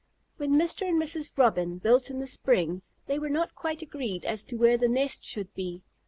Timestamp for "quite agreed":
3.53-4.25